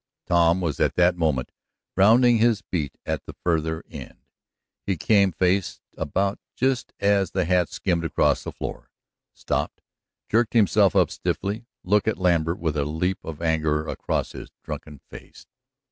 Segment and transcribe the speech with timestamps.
[0.25, 1.51] Tom was at that moment
[1.95, 4.25] rounding his beat at the farther end.
[4.83, 8.89] He came face about just as the hat skimmed across the floor,
[9.35, 9.79] stopped,
[10.27, 15.01] jerked himself up stiffly, looked at Lambert with a leap of anger across his drunken
[15.11, 15.45] face.